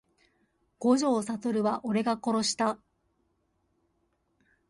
[0.79, 2.79] 五条悟は俺が殺した…